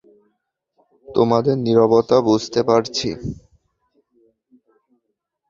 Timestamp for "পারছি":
2.63-3.09